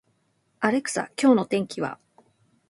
[0.61, 1.99] アレクサ、今日の天気は